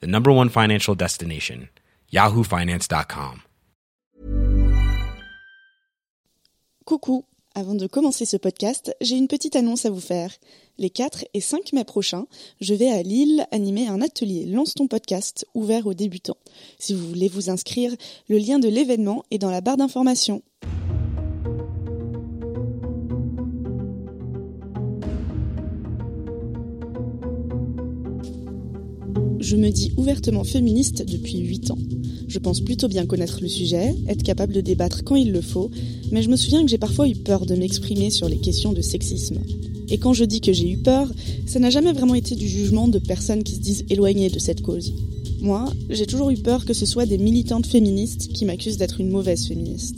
[0.00, 1.68] the number one financial destination,
[2.12, 3.42] yahoofinance.com.
[6.84, 7.24] Coucou,
[7.54, 10.30] avant de commencer ce podcast, j'ai une petite annonce à vous faire.
[10.76, 12.26] Les 4 et 5 mai prochains,
[12.60, 16.36] je vais à Lille animer un atelier Lance ton podcast ouvert aux débutants.
[16.78, 17.94] Si vous voulez vous inscrire,
[18.28, 20.42] le lien de l'événement est dans la barre d'information.
[29.54, 31.78] Je me dis ouvertement féministe depuis 8 ans.
[32.26, 35.70] Je pense plutôt bien connaître le sujet, être capable de débattre quand il le faut,
[36.10, 38.80] mais je me souviens que j'ai parfois eu peur de m'exprimer sur les questions de
[38.80, 39.38] sexisme.
[39.90, 41.08] Et quand je dis que j'ai eu peur,
[41.46, 44.60] ça n'a jamais vraiment été du jugement de personnes qui se disent éloignées de cette
[44.60, 44.92] cause.
[45.40, 49.10] Moi, j'ai toujours eu peur que ce soit des militantes féministes qui m'accusent d'être une
[49.10, 49.94] mauvaise féministe.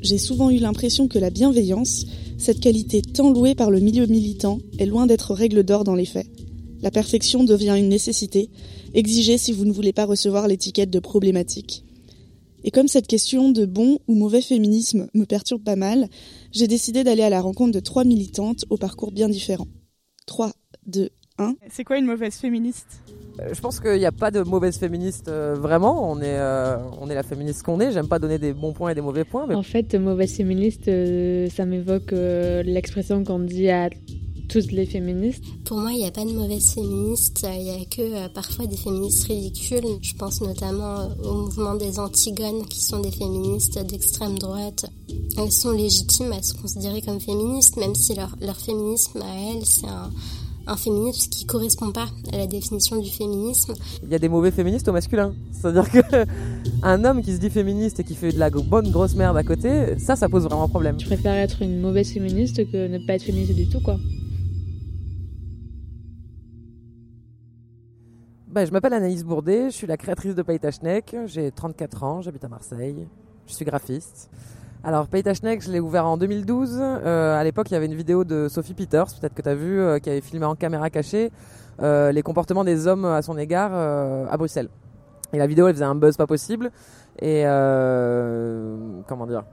[0.00, 2.06] J'ai souvent eu l'impression que la bienveillance,
[2.38, 6.06] cette qualité tant louée par le milieu militant, est loin d'être règle d'or dans les
[6.06, 6.26] faits.
[6.82, 8.50] La perfection devient une nécessité,
[8.94, 11.84] exigée si vous ne voulez pas recevoir l'étiquette de problématique.
[12.64, 16.08] Et comme cette question de bon ou mauvais féminisme me perturbe pas mal,
[16.52, 19.66] j'ai décidé d'aller à la rencontre de trois militantes au parcours bien différent.
[20.26, 20.52] 3,
[20.86, 21.54] 2, 1.
[21.70, 22.86] C'est quoi une mauvaise féministe?
[23.40, 26.08] Euh, Je pense qu'il n'y a pas de mauvaise féministe euh, vraiment.
[26.08, 27.90] On est, euh, on est la féministe qu'on est.
[27.90, 30.86] J'aime pas donner des bons points et des mauvais points, mais En fait, mauvaise féministe,
[30.88, 33.90] euh, ça m'évoque euh, l'expression qu'on dit à
[34.48, 35.42] toutes les féministes.
[35.64, 38.66] Pour moi, il n'y a pas de mauvaise féministe, il n'y a que euh, parfois
[38.66, 39.98] des féministes ridicules.
[40.00, 44.86] Je pense notamment euh, au mouvement des Antigones, qui sont des féministes d'extrême droite.
[45.38, 49.64] Elles sont légitimes à se considérer comme féministes, même si leur, leur féminisme à elles,
[49.64, 50.10] c'est un,
[50.66, 53.74] un féminisme qui correspond pas à la définition du féminisme.
[54.02, 55.34] il y a des mauvais féministes au masculin.
[55.52, 56.26] C'est-à-dire que
[56.82, 59.42] un homme qui se dit féministe et qui fait de la bonne grosse merde à
[59.42, 60.98] côté, ça, ça pose vraiment problème.
[61.00, 63.98] Je préfère être une mauvaise féministe que ne pas être féministe du tout, quoi.
[68.52, 72.44] Bah, je m'appelle Anaïs Bourdet, je suis la créatrice de Paytachnek, j'ai 34 ans, j'habite
[72.44, 73.08] à Marseille,
[73.46, 74.28] je suis graphiste.
[74.84, 76.76] Alors Paytachnek, je l'ai ouvert en 2012.
[76.78, 79.54] Euh, à l'époque, il y avait une vidéo de Sophie Peters, peut-être que tu as
[79.54, 81.32] vu, euh, qui avait filmé en caméra cachée
[81.80, 84.68] euh, les comportements des hommes à son égard à Bruxelles.
[85.32, 86.70] Et la vidéo, elle faisait un buzz pas possible.
[87.22, 87.44] Et
[89.08, 89.44] comment dire?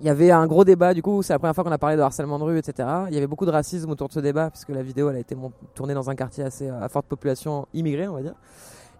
[0.00, 1.96] Il y avait un gros débat, du coup, c'est la première fois qu'on a parlé
[1.96, 2.88] de harcèlement de rue, etc.
[3.08, 5.20] Il y avait beaucoup de racisme autour de ce débat, puisque la vidéo, elle a
[5.20, 5.36] été
[5.74, 8.34] tournée dans un quartier assez à forte population immigrée, on va dire.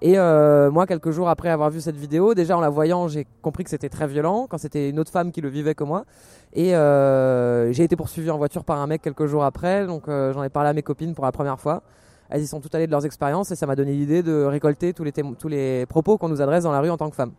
[0.02, 3.26] Et euh, moi, quelques jours après avoir vu cette vidéo, déjà en la voyant, j'ai
[3.40, 6.04] compris que c'était très violent, quand c'était une autre femme qui le vivait que moi.
[6.52, 10.32] Et euh, j'ai été poursuivi en voiture par un mec quelques jours après, donc euh,
[10.32, 11.82] j'en ai parlé à mes copines pour la première fois.
[12.28, 14.92] Elles y sont toutes allées de leurs expériences et ça m'a donné l'idée de récolter
[14.92, 17.32] tous les, tous les propos qu'on nous adresse dans la rue en tant que femme.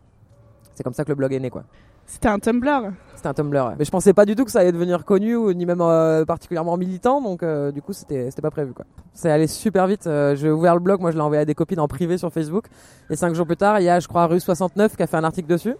[0.73, 1.63] C'est comme ça que le blog est né, quoi.
[2.07, 2.93] C'était un Tumblr.
[3.15, 3.65] C'était un Tumblr.
[3.65, 3.73] ouais.
[3.77, 6.23] Mais je pensais pas du tout que ça allait devenir connu ou ni même euh,
[6.23, 8.85] particulièrement militant, donc euh, du coup c'était c'était pas prévu quoi.
[9.13, 10.07] C'est allé super vite.
[10.07, 12.31] euh, j'ai ouvert le blog, moi je l'ai envoyé à des copines en privé sur
[12.31, 12.67] Facebook.
[13.09, 15.17] Et cinq jours plus tard, il y a je crois rue 69 qui a fait
[15.17, 15.75] un article dessus.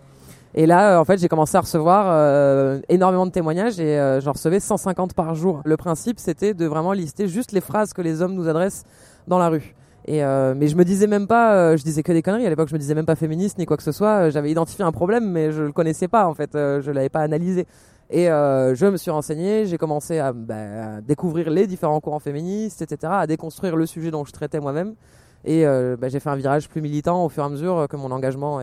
[0.53, 5.13] Et là, en fait, j'ai commencé à recevoir énormément de témoignages et j'en recevais 150
[5.13, 5.61] par jour.
[5.65, 8.83] Le principe, c'était de vraiment lister juste les phrases que les hommes nous adressent
[9.27, 9.75] dans la rue.
[10.07, 12.49] Et euh, mais je me disais même pas, euh, je disais que des conneries à
[12.49, 12.69] l'époque.
[12.69, 14.27] Je me disais même pas féministe ni quoi que ce soit.
[14.27, 16.55] Euh, J'avais identifié un problème, mais je le connaissais pas en fait.
[16.55, 17.67] Euh, je l'avais pas analysé.
[18.09, 19.65] Et euh, je me suis renseigné.
[19.65, 24.23] J'ai commencé à, bah, découvrir les différents courants féministes, etc., à déconstruire le sujet dont
[24.23, 24.95] je traitais moi-même.
[25.43, 27.97] Et euh, bah, j'ai fait un virage plus militant au fur et à mesure que
[27.97, 28.59] mon engagement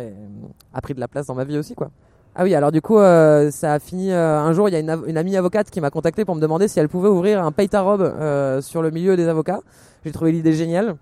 [0.72, 1.90] a pris de la place dans ma vie aussi, quoi.
[2.36, 4.68] Ah oui, alors du coup, euh, ça a fini euh, un jour.
[4.68, 7.08] Il y a une, amie avocate qui m'a contacté pour me demander si elle pouvait
[7.08, 9.60] ouvrir un paye-ta-robe euh, sur le milieu des avocats.
[10.04, 10.96] J'ai trouvé l'idée géniale.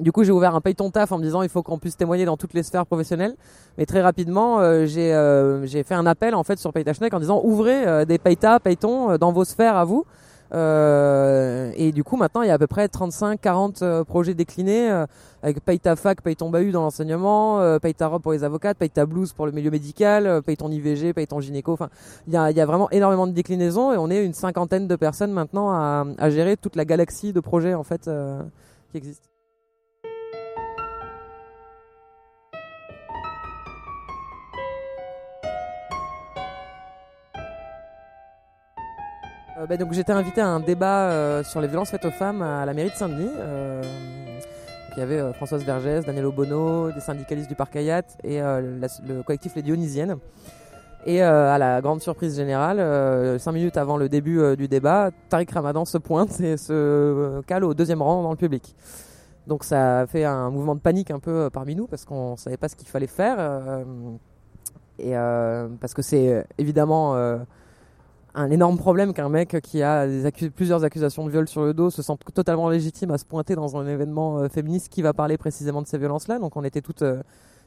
[0.00, 1.96] Du coup, j'ai ouvert un paye ton taf en me disant il faut qu'on puisse
[1.96, 3.34] témoigner dans toutes les sphères professionnelles.
[3.76, 7.40] Mais très rapidement, euh, j'ai euh, fait un appel en fait sur Paytachnek en disant
[7.42, 10.04] ouvrez euh, des payta, payton euh, dans vos sphères à vous.
[10.52, 15.04] Euh, et du coup, maintenant, il y a à peu près 35-40 euh, projets déclinés
[15.42, 18.44] avec Paye ta fac, Paye ton bahut dans l'enseignement, euh, Paye ta robe pour les
[18.44, 21.72] avocats, Paye ta blouse pour le milieu médical, euh, Paye ton IVG, Paye ton gynéco.
[21.72, 21.88] Enfin,
[22.26, 24.96] il y a, y a vraiment énormément de déclinaisons et on est une cinquantaine de
[24.96, 28.10] personnes maintenant à, à gérer toute la galaxie de projets en fait
[28.90, 29.29] qui existent.
[39.60, 42.42] Euh, bah, donc j'étais invité à un débat euh, sur les violences faites aux femmes
[42.42, 43.30] à la mairie de Saint-Denis.
[43.38, 43.82] Euh,
[44.96, 49.54] il y avait Françoise Vergès, Daniel Obono, des syndicalistes du Parc Hayat et le collectif
[49.54, 50.16] Les Dionysiennes.
[51.06, 55.84] Et à la grande surprise générale, cinq minutes avant le début du débat, Tariq Ramadan
[55.84, 58.74] se pointe et se cale au deuxième rang dans le public.
[59.46, 62.56] Donc ça a fait un mouvement de panique un peu parmi nous parce qu'on savait
[62.56, 63.38] pas ce qu'il fallait faire.
[64.98, 65.14] et
[65.80, 67.14] parce que c'est évidemment
[68.34, 70.06] un énorme problème qu'un mec qui a
[70.54, 73.76] plusieurs accusations de viol sur le dos se sente totalement légitime à se pointer dans
[73.76, 76.38] un événement euh, féministe qui va parler précisément de ces violences-là.
[76.38, 77.22] Donc on était toutes euh,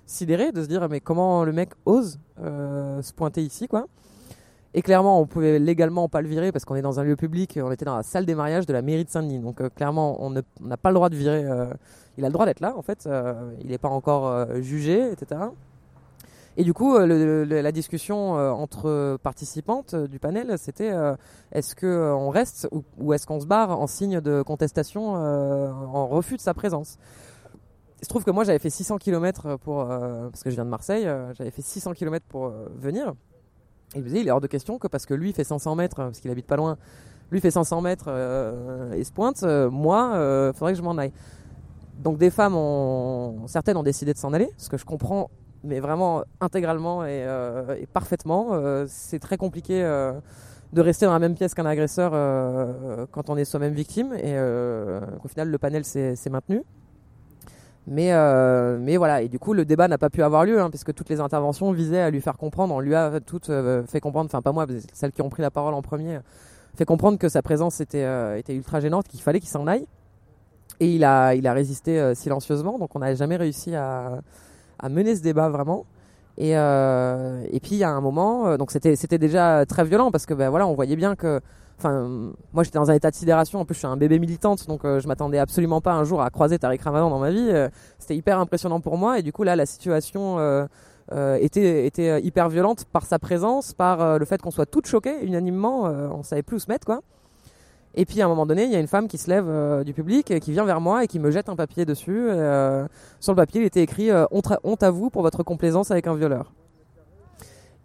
[0.05, 3.87] sidérées de se dire mais comment le mec ose euh, se pointer ici quoi?
[4.75, 7.59] Et clairement, on pouvait légalement pas le virer parce qu'on est dans un lieu public.
[7.61, 9.37] On était dans la salle des mariages de la mairie de Saint-Denis.
[9.37, 11.45] Donc clairement, on n'a pas le droit de virer.
[12.17, 13.07] il a le droit d'être là, en fait.
[13.61, 15.41] il n'est pas encore jugé, etc.
[16.55, 20.93] Et du coup, euh, la discussion euh, entre participantes euh, du panel, c'était
[21.51, 26.37] est-ce que on reste ou, est-ce qu'on se barre en signe de contestation, en refus
[26.37, 26.97] de sa présence?
[28.01, 30.69] Il se trouve que moi, j'avais fait 600 km pour parce que je viens de
[30.69, 33.13] Marseille, j'avais fait 600 km pour venir.
[33.95, 35.75] Et il me disait, il est hors de question que parce que lui fait 500
[35.75, 36.77] mètres, parce qu'il habite pas loin,
[37.31, 38.09] lui fait 500 mètres
[38.93, 41.13] et se pointe, moi, euh, faudrait que je m'en aille.
[41.99, 45.29] Donc des femmes, ont, certaines ont décidé de s'en aller, ce que je comprends,
[45.63, 48.49] mais vraiment intégralement et, euh, parfaitement.
[48.51, 50.13] Euh, c'est très compliqué euh,
[50.73, 52.11] de rester dans la même pièce qu'un agresseur
[53.11, 54.35] quand on est soi-même victime, et
[55.23, 56.63] au final, le panel s'est maintenu.
[57.85, 58.11] Mais,
[58.79, 61.09] mais voilà, et du coup, le débat n'a pas pu avoir lieu, hein, puisque toutes
[61.09, 62.73] les interventions visaient à lui faire comprendre.
[62.73, 63.51] On lui a toutes
[63.87, 66.17] fait comprendre, enfin pas moi, celles qui ont pris la parole en premier,
[66.73, 69.85] fait comprendre que sa présence était, était ultra gênante, qu'il fallait qu'il s'en aille.
[70.79, 74.21] Et il a, il a résisté silencieusement, donc on n'a jamais réussi à,
[74.79, 75.85] à mener ce débat vraiment.
[76.37, 80.09] Et, euh, et puis il y a un moment, euh, donc c'était déjà très violent
[80.09, 81.39] parce que ben voilà, on voyait bien que,
[81.77, 82.07] enfin,
[82.53, 83.59] moi j'étais dans un état de sidération.
[83.59, 86.21] En plus, je suis un bébé militante, donc euh, je m'attendais absolument pas un jour
[86.21, 87.49] à croiser Tariq Ramadan dans ma vie.
[87.51, 89.19] Euh, c'était hyper impressionnant pour moi.
[89.19, 90.39] Et du coup là, la situation
[91.39, 95.83] était était hyper violente par sa présence, par le fait qu'on soit toutes choquées unanimement.
[95.83, 97.01] on savait plus où se mettre quoi.
[97.95, 99.83] Et puis à un moment donné, il y a une femme qui se lève euh,
[99.83, 102.27] du public, et qui vient vers moi et qui me jette un papier dessus.
[102.29, 102.87] euh,
[103.19, 106.15] sur le papier, il était écrit euh, honte, à- vous pour votre complaisance avec un
[106.15, 106.51] violeur.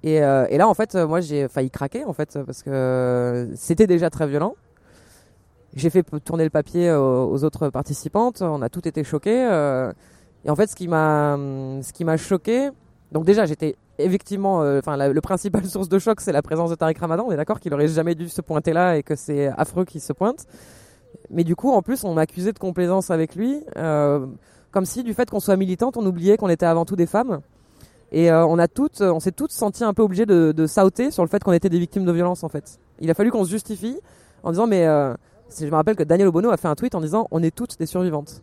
[0.05, 4.29] Et, là, en fait, moi, j'ai failli craquer, en fait, parce que c'était déjà très
[4.29, 4.55] violent.
[5.75, 8.41] J'ai fait tourner le papier aux, autres participantes.
[8.41, 9.43] On a toutes été choquées.
[10.45, 12.71] et en fait, ce qui m'a, hum, ce qui m'a choqué,
[13.11, 16.71] donc déjà, j'étais effectivement, euh, enfin, la- le principal source de choc, c'est la présence
[16.71, 17.25] de Tariq Ramadan.
[17.27, 20.01] On est d'accord qu'il aurait jamais dû se pointer là et que c'est affreux qu'il
[20.01, 20.47] se pointe.
[21.31, 24.27] Mais du coup, en plus, on m'accusait de complaisance avec lui, euh,
[24.71, 27.41] comme si du fait qu'on soit militante, on oubliait qu'on était avant tout des femmes.
[28.13, 31.23] Et euh, on a toutes, on s'est toutes senties un peu obligées de, sauter sur
[31.23, 32.79] le fait qu'on était des victimes de violence en fait.
[33.01, 33.99] Il a fallu qu'on se justifie
[34.43, 35.15] en disant mais euh,
[35.59, 37.79] je me rappelle que Daniel Obono a fait un tweet en disant on est toutes
[37.79, 38.43] des survivantes.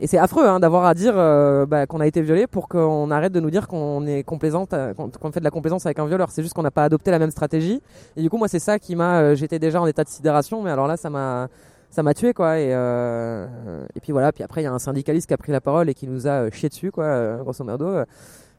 [0.00, 3.10] Et c'est affreux hein, d'avoir à dire euh, bah, qu'on a été violé pour qu'on
[3.10, 6.06] arrête de nous dire qu'on est complaisante, euh, qu'on fait de la complaisance avec un
[6.06, 6.30] violeur.
[6.30, 7.82] C'est juste qu'on n'a pas adopté la même stratégie.
[8.16, 10.62] Et du coup moi c'est ça qui m'a, euh, j'étais déjà en état de sidération,
[10.62, 11.48] mais alors là ça m'a
[11.90, 13.46] ça m'a tué quoi et euh,
[13.94, 15.88] et puis voilà puis après il y a un syndicaliste qui a pris la parole
[15.88, 18.04] et qui nous a euh, chié dessus quoi grosso modo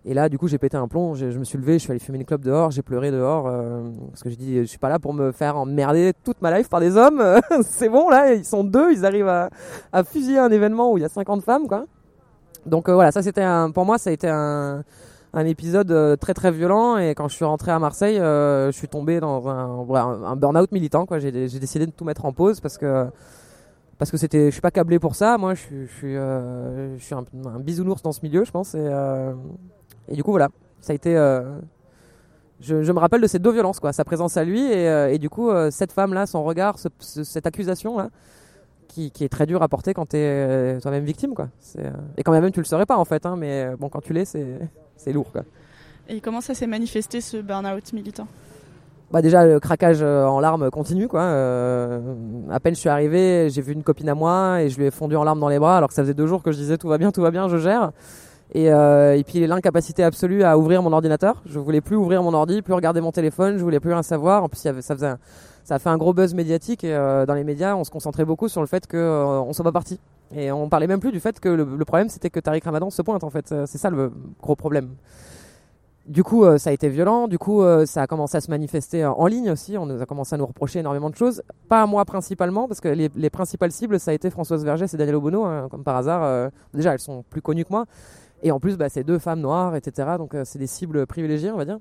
[0.05, 1.99] et là du coup j'ai pété un plomb je me suis levé je suis allé
[1.99, 4.89] fumer une clope dehors j'ai pleuré dehors euh, parce que j'ai dit je suis pas
[4.89, 7.21] là pour me faire emmerder toute ma life par des hommes
[7.63, 9.49] c'est bon là ils sont deux ils arrivent à,
[9.91, 11.85] à fusiller un événement où il y a 50 femmes quoi
[12.65, 14.83] donc euh, voilà ça c'était pour moi ça a été un
[15.31, 18.87] un épisode euh, très très violent et quand je suis rentré à Marseille, je suis
[18.87, 19.85] tombé dans un,
[20.25, 21.05] un, burn-out militant.
[21.05, 21.19] Quoi.
[21.19, 23.05] J'ai, décidé de tout mettre en pause parce que
[23.99, 25.37] parce que c'était, je suis pas câblé pour ça.
[25.37, 28.75] Moi, je suis, un, un bisounours dans ce milieu, je pense.
[30.09, 30.49] Et du coup, voilà,
[30.81, 31.15] ça a été.
[31.15, 31.41] euh,
[32.61, 35.11] je, je me rappelle de ces deux violences, quoi, sa présence à lui et, euh,
[35.13, 38.09] et du coup, euh, cette femme-là, son regard, ce- ce- cette accusation-là,
[38.89, 41.47] qui, qui est très dur à porter quand t'es euh, toi-même victime, quoi.
[42.17, 44.25] Et quand même, tu le serais pas en fait, hein, mais bon, quand tu l'es,
[44.25, 45.43] c'est, lourd, quoi.
[46.09, 48.27] Et comment ça s'est manifesté ce burn-out militant?
[49.11, 51.21] Bah déjà le craquage en larmes continue quoi.
[51.21, 51.99] Euh,
[52.51, 54.91] à peine je suis arrivé, j'ai vu une copine à moi et je lui ai
[54.91, 56.77] fondu en larmes dans les bras alors que ça faisait deux jours que je disais
[56.77, 57.91] tout va bien, tout va bien, je gère.
[58.53, 61.41] Et, euh, et puis l'incapacité absolue à ouvrir mon ordinateur.
[61.45, 64.43] Je voulais plus ouvrir mon ordi, plus regarder mon téléphone, je voulais plus rien savoir.
[64.43, 65.13] En plus ça faisait
[65.69, 68.25] ça a fait un gros buzz médiatique et euh, dans les médias on se concentrait
[68.25, 69.99] beaucoup sur le fait que euh, soit pas parti.
[70.35, 73.03] Et on parlait même plus du fait que le, problème c'était que Tariq Ramadan se
[73.03, 73.51] pointe en fait.
[73.51, 74.95] Euh, C'est ça le gros problème.
[76.07, 77.27] Du coup, ça a été violent.
[77.27, 79.77] Du coup, ça a commencé à se manifester en ligne aussi.
[79.77, 81.43] On nous a commencé à nous reprocher énormément de choses.
[81.67, 84.91] Pas à moi principalement, parce que les, les principales cibles, ça a été Françoise Vergès
[84.91, 86.49] et Daniel Obono, hein, comme par hasard.
[86.73, 87.85] déjà, elles sont plus connues que moi.
[88.43, 90.09] Et en plus, bah, c'est deux femmes noires, etc.
[90.17, 91.79] Donc, euh, c'est des cibles privilégiées, on va dire.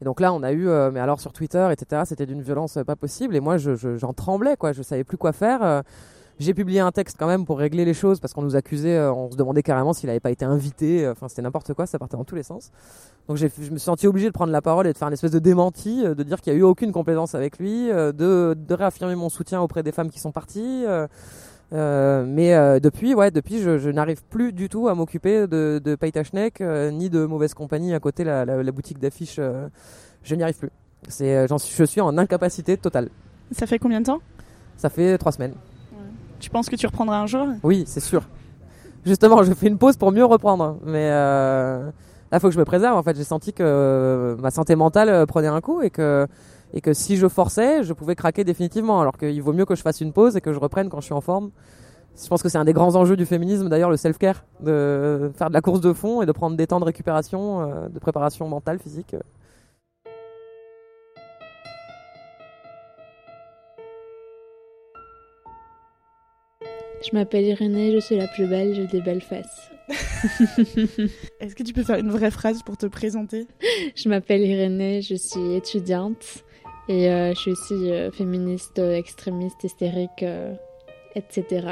[0.00, 2.76] Et donc là, on a eu, euh, mais alors sur Twitter, etc., c'était d'une violence
[2.76, 3.36] euh, pas possible.
[3.36, 4.72] Et moi, je- je- j'en tremblais, quoi.
[4.72, 5.62] Je savais plus quoi faire.
[5.62, 5.82] euh,
[6.38, 9.12] J'ai publié un texte quand même pour régler les choses parce qu'on nous accusait, euh,
[9.12, 11.06] on se demandait carrément s'il n'avait pas été invité.
[11.06, 12.72] Enfin, c'était n'importe quoi, ça partait dans tous les sens.
[13.28, 15.30] Donc je me suis senti obligé de prendre la parole et de faire une espèce
[15.30, 19.14] de démenti, de dire qu'il n'y a eu aucune complaisance avec lui, de, de, réaffirmer
[19.14, 20.84] mon soutien auprès des femmes qui sont parties.
[21.72, 25.80] Euh, mais euh, depuis, ouais, depuis, je, je n'arrive plus du tout à m'occuper de,
[25.82, 29.40] de Paytachnek euh, ni de mauvaise compagnie à côté la, la, la boutique d'affiches.
[30.22, 30.70] je n'y arrive plus.
[31.08, 33.08] C'est, j'en suis, je suis en incapacité totale.
[33.52, 34.20] Ça fait combien de temps?
[34.76, 35.54] Ça fait trois semaines.
[36.40, 37.46] Tu penses que tu reprendras un jour?
[37.62, 38.22] Oui, c'est sûr.
[39.06, 42.96] Justement, je fais une pause pour mieux reprendre, mais là, faut que je me préserve.
[42.96, 46.26] En fait, j'ai senti que ma santé mentale prenait un coup et que
[46.74, 49.00] et que si je forçais, je pouvais craquer définitivement.
[49.00, 51.06] Alors qu'il vaut mieux que je fasse une pause et que je reprenne quand je
[51.06, 51.50] suis en forme.
[52.20, 55.48] Je pense que c'est un des grands enjeux du féminisme, d'ailleurs, le self-care, de faire
[55.48, 58.46] de la course de fond et de prendre des temps de récupération, euh, de préparation
[58.48, 59.16] mentale, physique.
[67.02, 69.70] Je m'appelle Irénée, je suis la plus belle, j'ai des belles fesses.
[71.40, 73.48] Est-ce que tu peux faire une vraie phrase pour te présenter?
[73.96, 76.44] Je m'appelle Irénée, je suis étudiante
[76.88, 80.24] et euh, je suis aussi euh, féministe, euh, extrémiste, hystérique,
[81.14, 81.68] etc.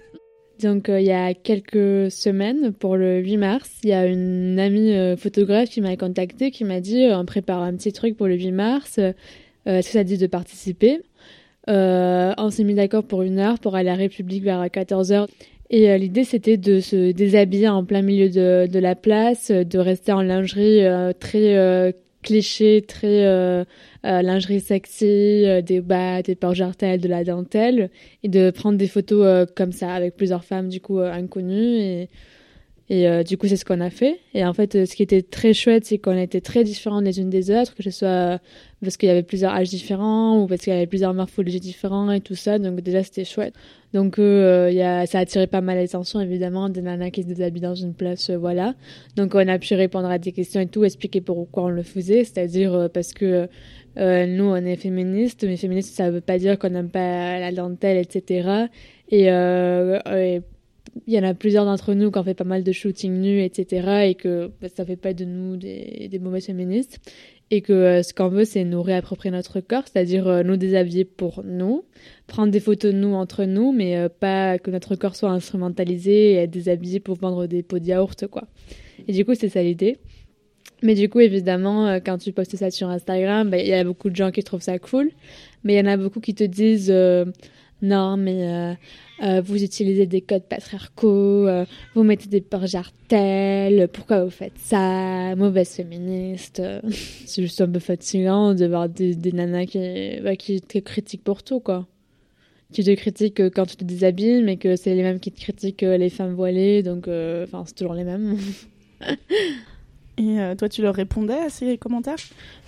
[0.62, 4.94] Donc il y a quelques semaines, pour le 8 mars, il y a une amie
[5.18, 8.52] photographe qui m'a contactée, qui m'a dit on prépare un petit truc pour le 8
[8.52, 11.02] mars, est-ce que ça dit de participer?
[11.68, 15.26] On s'est mis d'accord pour une heure pour aller à la République vers 14h.
[15.68, 20.22] Et l'idée, c'était de se déshabiller en plein milieu de, la place, de rester en
[20.22, 20.80] lingerie
[22.26, 27.90] euh, très cliché, très lingerie sexy, des bas, des porte de la dentelle,
[28.22, 32.08] et de prendre des photos comme ça avec plusieurs femmes du coup inconnues.
[32.88, 34.20] Et du coup, c'est ce qu'on a fait.
[34.32, 37.30] Et en fait, ce qui était très chouette, c'est qu'on était très différents les unes
[37.30, 38.40] des autres, que ce soit
[38.82, 42.12] parce qu'il y avait plusieurs âges différents ou parce qu'il y avait plusieurs morphologies différentes
[42.12, 42.58] et tout ça.
[42.58, 43.54] Donc déjà, c'était chouette.
[43.96, 47.28] Donc euh, y a, ça a attiré pas mal l'attention évidemment des nanas qui se
[47.28, 48.74] déshabillent dans une place, euh, voilà.
[49.16, 52.24] Donc on a pu répondre à des questions et tout, expliquer pourquoi on le faisait,
[52.24, 53.48] c'est-à-dire euh, parce que
[53.96, 57.52] euh, nous on est féministes, mais féministes ça veut pas dire qu'on n'aime pas la
[57.52, 58.66] dentelle, etc.
[59.10, 59.30] Et
[61.06, 63.42] il y en a plusieurs d'entre nous qui ont fait pas mal de shooting nus,
[63.42, 64.08] etc.
[64.08, 67.00] Et que bah, ça fait pas de nous des, des mauvaises féministes
[67.50, 71.04] et que euh, ce qu'on veut, c'est nous réapproprier notre corps, c'est-à-dire euh, nous déshabiller
[71.04, 71.84] pour nous,
[72.26, 76.32] prendre des photos de nous entre nous, mais euh, pas que notre corps soit instrumentalisé
[76.32, 78.44] et être déshabillé pour vendre des pots de yaourt, quoi.
[79.06, 79.98] Et du coup, c'est ça l'idée.
[80.82, 84.10] Mais du coup, évidemment, quand tu postes ça sur Instagram, bah, il y a beaucoup
[84.10, 85.10] de gens qui trouvent ça cool,
[85.64, 86.92] mais il y en a beaucoup qui te disent
[87.82, 88.76] non, mais
[89.22, 91.64] euh, vous utilisez des codes patriarcaux, euh,
[91.94, 96.62] vous mettez des portes jartelles, pourquoi vous faites ça, mauvaise féministe.
[97.26, 101.24] c'est juste un peu fatigant de voir des, des nanas qui, bah, qui te critiquent
[101.24, 101.86] pour tout, quoi.
[102.72, 105.82] Qui te critiquent quand tu te déshabilles, mais que c'est les mêmes qui te critiquent
[105.82, 108.36] euh, les femmes voilées, donc enfin c'est toujours les mêmes.
[110.18, 112.16] Et toi, tu leur répondais à ces commentaires?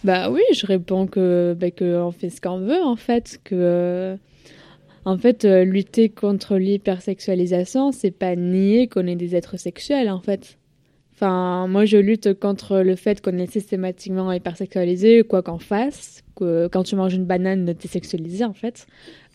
[0.04, 4.18] Bah oui, je réponds que, bah, que on fait ce qu'on veut en fait, que
[5.08, 10.20] en fait, euh, lutter contre l'hypersexualisation, c'est pas nier qu'on est des êtres sexuels, en
[10.20, 10.58] fait.
[11.14, 16.22] Enfin, moi, je lutte contre le fait qu'on est systématiquement hypersexualisé, quoi qu'en fasse.
[16.36, 18.86] Quand tu manges une banane, t'es sexualisé, en fait.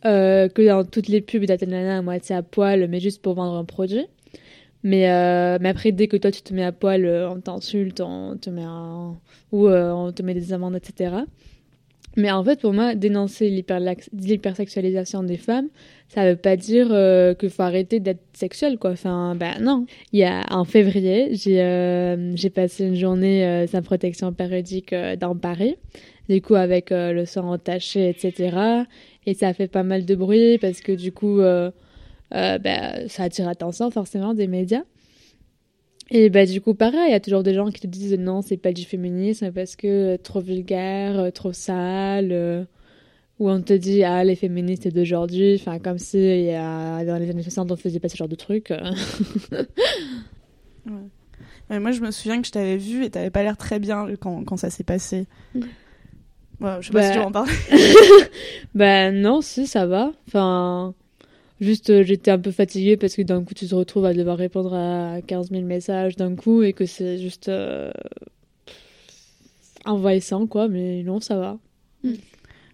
[0.05, 3.57] Euh, que dans toutes les pubs, t'as à moitié à poil, mais juste pour vendre
[3.57, 4.05] un produit.
[4.83, 8.37] Mais, euh, mais après, dès que toi, tu te mets à poil, on t'insulte, on
[8.37, 8.65] te met
[9.51, 11.23] ou on te met des amendes, etc.
[12.15, 15.69] Mais en fait, pour moi, dénoncer l'hypersexualisation des femmes,
[16.09, 18.91] ça veut pas dire euh, qu'il faut arrêter d'être sexuel, quoi.
[18.91, 19.85] Enfin, ben non.
[20.11, 25.15] Il y a en février, j'ai euh, passé une journée euh, sans protection périodique euh,
[25.15, 25.75] dans Paris,
[26.29, 28.83] du coup avec euh, le sang entaché, etc.
[29.25, 33.45] Et ça a fait pas mal de bruit parce que du coup, ben, ça attire
[33.45, 34.83] l'attention forcément des médias.
[36.09, 38.41] Et bah du coup pareil, il y a toujours des gens qui te disent non,
[38.41, 42.63] c'est pas du féminisme parce que euh, trop vulgaire, euh, trop sale, euh,
[43.39, 47.17] ou on te dit ah les féministes d'aujourd'hui, enfin comme si il y a, dans
[47.17, 48.69] les années 60 on faisait pas ce genre de trucs.
[50.85, 51.79] ouais.
[51.79, 54.43] moi je me souviens que je t'avais vu et t'avais pas l'air très bien quand,
[54.43, 55.25] quand ça s'est passé.
[56.59, 57.49] Ouais, je sais pas si tu bah en parles.
[58.75, 60.11] bah non, si ça va.
[60.27, 60.93] Enfin
[61.63, 64.37] Juste, euh, j'étais un peu fatiguée parce que d'un coup, tu te retrouves à devoir
[64.37, 67.89] répondre à 15 000 messages d'un coup et que c'est juste euh,
[69.85, 70.67] envahissant, quoi.
[70.67, 71.57] Mais non, ça va.
[72.03, 72.15] Hmm.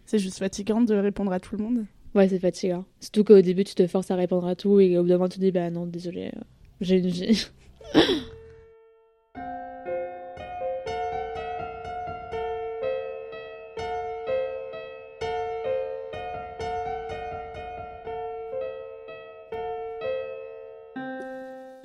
[0.07, 1.85] C'est juste fatigant de répondre à tout le monde.
[2.15, 2.83] Ouais, c'est fatigant.
[2.99, 5.29] Surtout qu'au début, tu te forces à répondre à tout et au bout d'un moment,
[5.29, 6.41] tu te dis, bah non, désolé, euh,
[6.81, 7.45] j'ai une vie.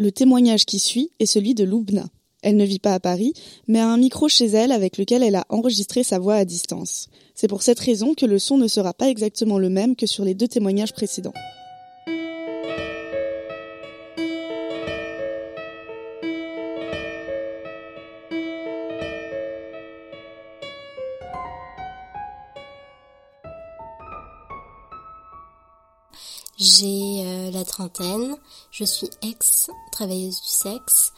[0.05, 2.05] Le témoignage qui suit est celui de Loubna.
[2.43, 3.33] Elle ne vit pas à Paris,
[3.69, 7.09] mais a un micro chez elle avec lequel elle a enregistré sa voix à distance.
[7.35, 10.27] C'est pour cette raison que le son ne sera pas exactement le même que sur
[10.27, 11.33] les deux témoignages précédents.
[27.75, 28.37] Trentaine,
[28.71, 31.12] je suis ex-travailleuse du sexe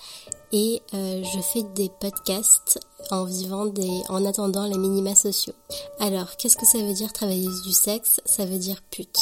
[0.52, 5.52] et euh, je fais des podcasts en vivant des, en attendant les minima sociaux.
[6.00, 8.22] Alors, qu'est-ce que ça veut dire travailleuse du sexe?
[8.25, 9.18] Ça veut dire pute.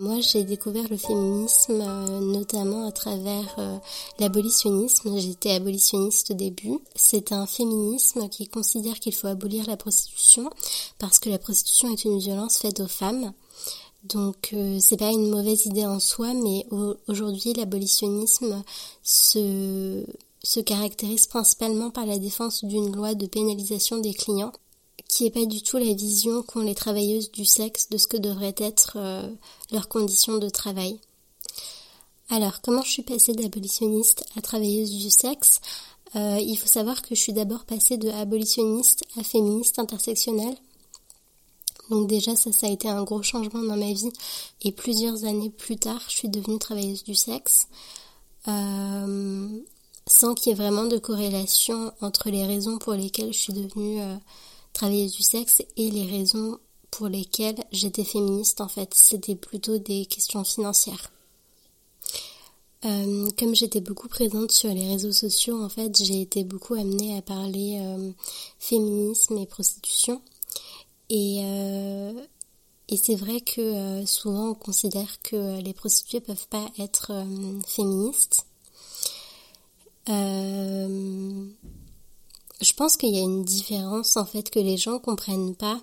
[0.00, 3.56] Moi, j'ai découvert le féminisme euh, notamment à travers
[4.18, 5.16] l'abolitionnisme.
[5.16, 6.80] J'étais abolitionniste au début.
[6.96, 10.50] C'est un féminisme qui considère qu'il faut abolir la prostitution
[10.98, 13.32] parce que la prostitution est une violence faite aux femmes
[14.04, 16.66] donc euh, c'est pas une mauvaise idée en soi, mais
[17.08, 18.62] aujourd'hui l'abolitionnisme
[19.02, 20.04] se,
[20.42, 24.52] se caractérise principalement par la défense d'une loi de pénalisation des clients,
[25.08, 28.16] qui est pas du tout la vision qu'ont les travailleuses du sexe de ce que
[28.16, 29.28] devraient être euh,
[29.72, 30.98] leurs conditions de travail.
[32.30, 35.60] Alors comment je suis passée d'abolitionniste à travailleuse du sexe?
[36.16, 40.56] Euh, Il faut savoir que je suis d'abord passée de abolitionniste à féministe intersectionnelle
[41.90, 44.10] donc déjà ça, ça a été un gros changement dans ma vie.
[44.62, 47.68] Et plusieurs années plus tard, je suis devenue travailleuse du sexe.
[48.48, 49.48] Euh,
[50.06, 54.02] sans qu'il y ait vraiment de corrélation entre les raisons pour lesquelles je suis devenue
[54.02, 54.16] euh,
[54.74, 56.58] travailleuse du sexe et les raisons
[56.90, 58.92] pour lesquelles j'étais féministe en fait.
[58.94, 61.10] C'était plutôt des questions financières.
[62.84, 67.16] Euh, comme j'étais beaucoup présente sur les réseaux sociaux, en fait, j'ai été beaucoup amenée
[67.16, 67.80] à parler
[68.58, 70.20] féminisme et prostitution.
[71.16, 72.12] Et, euh,
[72.88, 77.60] et c'est vrai que euh, souvent on considère que les prostituées peuvent pas être euh,
[77.68, 78.46] féministes.
[80.08, 81.52] je
[82.76, 85.80] pense qu'il y a une différence en fait que les gens comprennent pas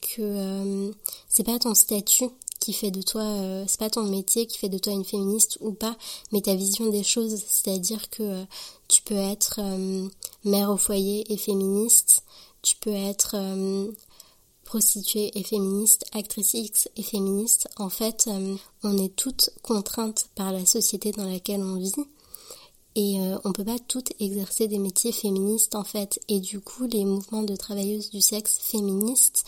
[0.00, 0.92] que
[1.28, 3.24] c'est pas ton statut qui fait de toi,
[3.68, 5.96] c'est pas ton métier qui fait de toi une féministe ou pas,
[6.32, 7.42] mais ta vision des choses.
[7.46, 8.44] C'est-à-dire que
[8.88, 9.60] tu peux être
[10.44, 12.24] mère au foyer et féministe,
[12.62, 13.36] tu peux être
[14.64, 20.52] prostituée et féministe, actrice X et féministe, en fait, euh, on est toutes contraintes par
[20.52, 21.94] la société dans laquelle on vit.
[22.96, 26.20] Et euh, on peut pas toutes exercer des métiers féministes en fait.
[26.28, 29.44] Et du coup, les mouvements de travailleuses du sexe féministes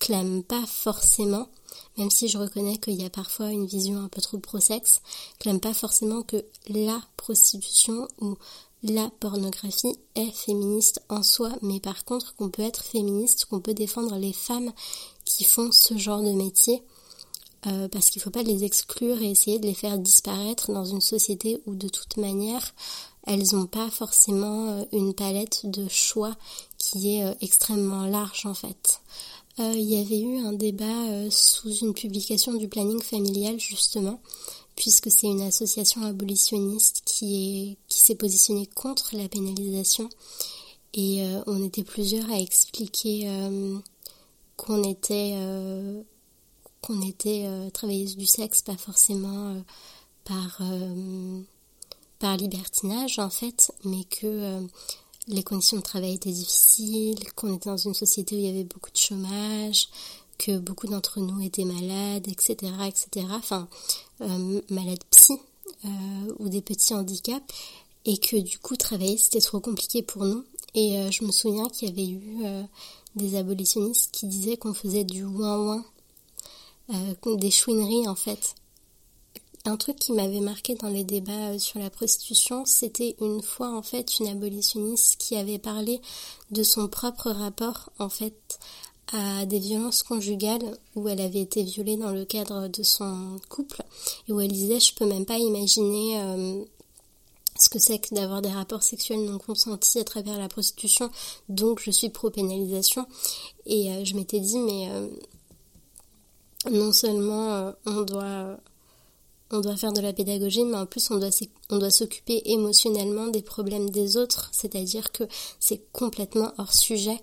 [0.00, 1.48] clament pas forcément,
[1.96, 5.00] même si je reconnais qu'il y a parfois une vision un peu trop pro-sexe,
[5.38, 8.36] clament pas forcément que la prostitution ou
[8.82, 13.74] la pornographie est féministe en soi, mais par contre qu'on peut être féministe, qu'on peut
[13.74, 14.72] défendre les femmes
[15.24, 16.82] qui font ce genre de métier,
[17.66, 20.84] euh, parce qu'il ne faut pas les exclure et essayer de les faire disparaître dans
[20.84, 22.72] une société où de toute manière
[23.26, 26.36] elles n'ont pas forcément euh, une palette de choix
[26.78, 29.00] qui est euh, extrêmement large en fait.
[29.60, 34.20] Il y avait eu un débat sous une publication du planning familial justement
[34.78, 40.08] puisque c'est une association abolitionniste qui est qui s'est positionnée contre la pénalisation.
[40.94, 43.76] Et euh, on était plusieurs à expliquer euh,
[44.56, 46.00] qu'on était euh,
[47.70, 49.60] travailleuse du sexe pas forcément
[50.24, 50.62] par
[52.20, 54.60] par libertinage en fait mais que
[55.26, 58.64] les conditions de travail étaient difficiles, qu'on était dans une société où il y avait
[58.64, 59.88] beaucoup de chômage,
[60.38, 63.26] que beaucoup d'entre nous étaient malades, etc., etc.
[63.30, 63.68] Enfin,
[64.20, 65.34] euh, malades psy
[65.84, 65.88] euh,
[66.38, 67.44] ou des petits handicaps,
[68.04, 70.44] et que du coup travailler c'était trop compliqué pour nous.
[70.74, 72.66] Et euh, je me souviens qu'il y avait eu
[73.16, 75.84] des abolitionnistes qui disaient qu'on faisait du ouin ouin,
[77.24, 78.54] des chouineries en fait.
[79.64, 83.82] Un truc qui m'avait marqué dans les débats sur la prostitution, c'était une fois en
[83.82, 86.00] fait une abolitionniste qui avait parlé
[86.52, 88.58] de son propre rapport en fait
[89.12, 93.82] à des violences conjugales où elle avait été violée dans le cadre de son couple
[94.28, 96.62] et où elle disait je peux même pas imaginer euh,
[97.58, 101.10] ce que c'est que d'avoir des rapports sexuels non consentis à travers la prostitution.
[101.48, 103.06] Donc je suis pro pénalisation
[103.64, 105.08] et euh, je m'étais dit mais euh,
[106.70, 111.30] non seulement on doit faire de la pédagogie, mais en plus on doit,
[111.70, 115.24] on doit s'occuper émotionnellement des problèmes des autres, c'est-à-dire que
[115.60, 117.18] c'est complètement hors sujet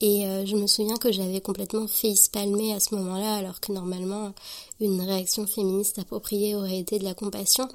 [0.00, 4.32] et euh, je me souviens que j'avais complètement face-palmé à ce moment-là, alors que normalement
[4.80, 7.68] une réaction féministe appropriée aurait été de la compassion.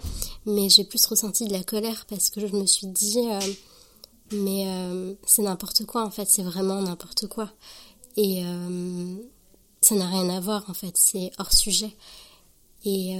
[0.47, 3.39] Mais j'ai plus ressenti de la colère parce que je me suis dit, euh,
[4.31, 7.51] mais euh, c'est n'importe quoi en fait, c'est vraiment n'importe quoi.
[8.17, 8.43] Et
[9.81, 11.93] ça n'a rien à voir en fait, c'est hors sujet.
[12.85, 13.17] Et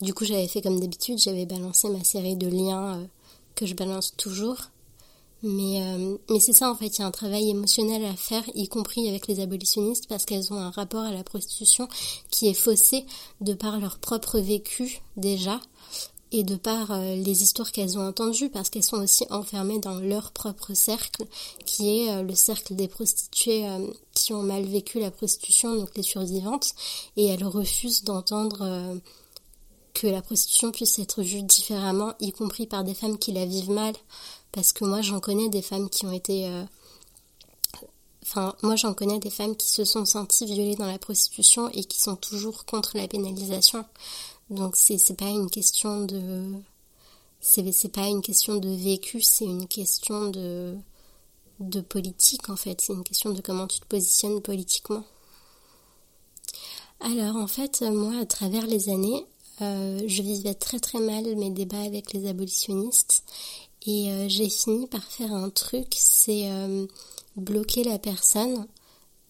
[0.00, 3.06] du coup, j'avais fait comme d'habitude, j'avais balancé ma série de liens
[3.54, 4.56] que je balance toujours.
[5.46, 5.78] Mais,
[6.30, 9.06] mais c'est ça en fait, il y a un travail émotionnel à faire, y compris
[9.08, 11.86] avec les abolitionnistes, parce qu'elles ont un rapport à la prostitution
[12.30, 13.04] qui est faussé
[13.42, 15.60] de par leur propre vécu déjà,
[16.34, 20.00] et de par euh, les histoires qu'elles ont entendues, parce qu'elles sont aussi enfermées dans
[20.00, 21.24] leur propre cercle,
[21.64, 25.90] qui est euh, le cercle des prostituées euh, qui ont mal vécu la prostitution, donc
[25.96, 26.74] les survivantes,
[27.16, 28.98] et elles refusent d'entendre
[29.92, 33.70] que la prostitution puisse être vue différemment, y compris par des femmes qui la vivent
[33.70, 33.94] mal,
[34.54, 36.48] parce que moi j'en connais des femmes qui ont été...
[38.22, 41.84] Enfin, moi j'en connais des femmes qui se sont senties violées dans la prostitution et
[41.84, 43.84] qui sont toujours contre la pénalisation.
[44.50, 46.44] Donc c'est pas une question de
[47.40, 50.76] c'est pas une question de vécu, c'est une question de
[51.60, 55.04] de politique en fait, c'est une question de comment tu te positionnes politiquement.
[57.00, 59.26] Alors en fait, moi à travers les années,
[59.60, 63.24] euh, je vivais très très mal mes débats avec les abolitionnistes
[63.86, 66.86] et euh, j'ai fini par faire un truc, c'est euh,
[67.36, 68.66] bloquer la personne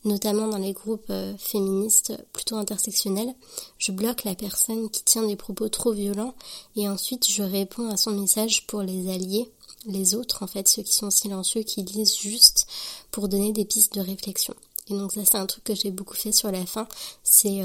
[0.05, 3.35] notamment dans les groupes euh, féministes plutôt intersectionnels,
[3.79, 6.35] je bloque la personne qui tient des propos trop violents
[6.77, 9.51] et ensuite je réponds à son message pour les alliés,
[9.87, 12.67] les autres en fait, ceux qui sont silencieux, qui lisent juste
[13.11, 14.55] pour donner des pistes de réflexion.
[14.91, 16.87] Et donc ça c'est un truc que j'ai beaucoup fait sur la fin,
[17.23, 17.63] c'est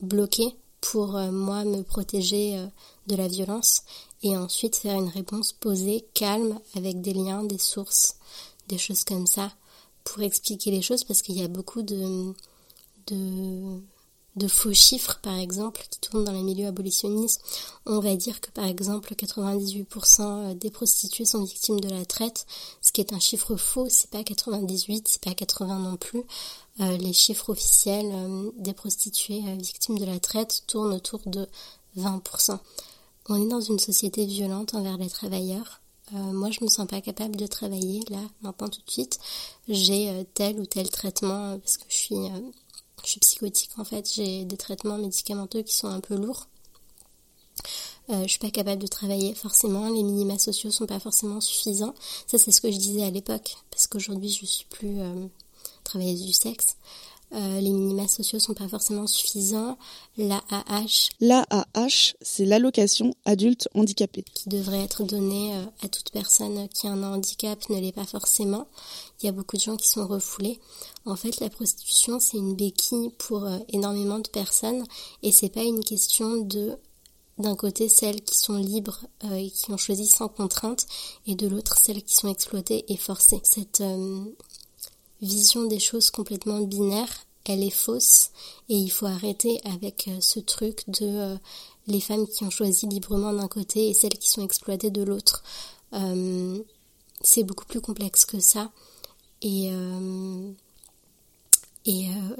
[0.00, 2.60] bloquer pour moi me protéger
[3.06, 3.84] de la violence
[4.22, 8.16] et ensuite faire une réponse posée, calme, avec des liens, des sources,
[8.68, 9.52] des choses comme ça
[10.04, 12.32] pour expliquer les choses parce qu'il y a beaucoup de,
[13.06, 17.42] de, faux chiffres, par exemple, qui tournent dans les milieux abolitionnistes.
[17.86, 22.46] On va dire que, par exemple, 98% des prostituées sont victimes de la traite,
[22.80, 23.88] ce qui est un chiffre faux.
[23.90, 26.22] C'est pas 98, c'est pas 80 non plus.
[26.80, 31.46] Euh, les chiffres officiels euh, des prostituées euh, victimes de la traite tournent autour de
[31.98, 32.58] 20%.
[33.30, 35.82] On est dans une société violente envers les travailleurs.
[36.14, 39.18] Euh, moi, je me sens pas capable de travailler là, maintenant tout de suite.
[39.68, 42.16] J'ai euh, tel ou tel traitement euh, parce que je suis,
[43.20, 44.10] psychotique en fait.
[44.14, 46.48] J'ai des traitements médicamenteux qui sont un peu lourds.
[48.08, 49.88] je suis pas capable de travailler forcément.
[49.88, 51.94] Les minima sociaux sont pas forcément suffisants.
[52.26, 54.98] Ça, c'est ce que je disais à l'époque parce qu'aujourd'hui, je suis plus
[55.84, 56.76] travailleuse du sexe.
[57.34, 59.76] Euh, les minima sociaux sont pas forcément suffisants.
[60.16, 61.10] L'AAH.
[61.20, 64.24] L'AAH, c'est l'allocation adulte handicapé.
[64.34, 68.06] Qui devrait être donnée euh, à toute personne qui a un handicap ne l'est pas
[68.06, 68.66] forcément.
[69.20, 70.58] Il y a beaucoup de gens qui sont refoulés.
[71.04, 74.84] En fait, la prostitution, c'est une béquille pour euh, énormément de personnes
[75.22, 76.76] et c'est pas une question de
[77.38, 78.98] d'un côté celles qui sont libres
[79.32, 80.88] et qui ont choisi sans contrainte
[81.28, 83.40] et de l'autre celles qui sont exploitées et forcées.
[83.44, 83.80] Cette
[85.20, 88.30] vision des choses complètement binaire, elle est fausse
[88.68, 91.36] et il faut arrêter avec euh, ce truc de euh,
[91.86, 95.42] les femmes qui ont choisi librement d'un côté et celles qui sont exploitées de l'autre.
[95.94, 96.58] Euh,
[97.22, 98.70] c'est beaucoup plus complexe que ça
[99.40, 99.70] et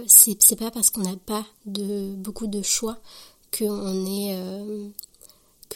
[0.07, 2.99] c'est pas parce qu'on n'a pas beaucoup de choix
[3.57, 4.37] qu'on est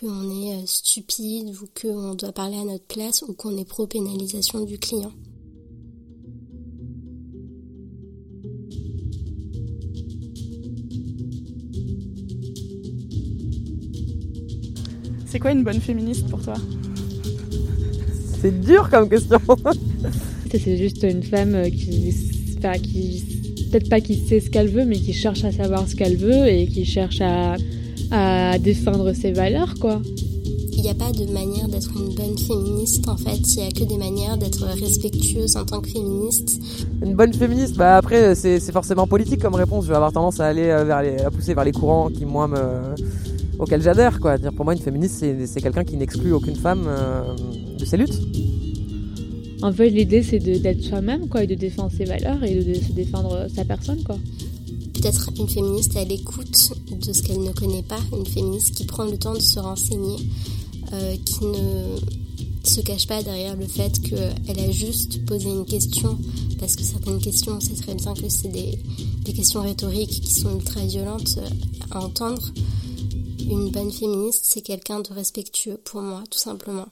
[0.05, 4.79] est stupide ou qu'on doit parler à notre place ou qu'on est pro pénalisation du
[4.79, 5.13] client.
[15.33, 16.53] C'est quoi une bonne féministe pour toi
[18.43, 19.41] C'est dur comme question.
[20.51, 22.15] c'est juste une femme euh, qui,
[22.83, 23.25] qui
[23.71, 26.49] peut-être pas qui sait ce qu'elle veut, mais qui cherche à savoir ce qu'elle veut
[26.49, 27.57] et qui cherche à,
[28.11, 30.03] à défendre ses valeurs, quoi.
[30.75, 33.71] Il n'y a pas de manière d'être une bonne féministe en fait, il n'y a
[33.71, 36.61] que des manières d'être respectueuse en tant que féministe.
[37.03, 40.47] Une bonne féministe, bah après c'est forcément politique comme réponse, je vais avoir tendance à
[40.47, 42.57] aller euh, vers les, à pousser vers les courants qui moi me
[43.63, 44.19] auquel j'adhère.
[44.21, 44.39] Quoi.
[44.39, 47.23] Dire, pour moi, une féministe, c'est quelqu'un qui n'exclut aucune femme euh,
[47.79, 48.21] de ses luttes.
[49.63, 52.93] En fait, l'idée, c'est d'être soi-même, quoi, et de défendre ses valeurs et de, se
[52.93, 54.19] défendre sa personne, quoi.
[54.93, 59.05] Peut-être une féministe à l'écoute de ce qu'elle ne connaît pas, une féministe qui prend
[59.05, 60.17] le temps de se renseigner,
[60.93, 61.97] euh, qui ne
[62.65, 66.19] se cache pas derrière le fait qu'elle a juste posé une question,
[66.59, 68.79] parce que certaines questions, on sait très bien que c'est des,
[69.25, 71.39] des questions rhétoriques qui sont ultra violentes
[71.93, 72.53] à entendre.
[73.51, 76.87] Une bonne féministe, c'est quelqu'un de respectueux pour moi, tout simplement.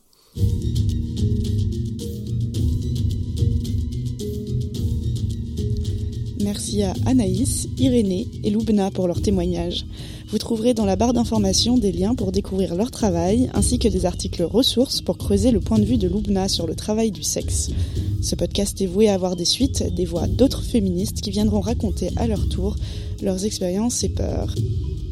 [6.41, 9.87] Merci à Anaïs, Irénée et Loubna pour leur témoignage.
[10.29, 14.07] Vous trouverez dans la barre d'information des liens pour découvrir leur travail, ainsi que des
[14.07, 17.71] articles ressources pour creuser le point de vue de Loubna sur le travail du sexe.
[18.23, 22.11] Ce podcast est voué à avoir des suites, des voix d'autres féministes qui viendront raconter
[22.17, 22.77] à leur tour
[23.23, 24.55] leurs expériences et peurs.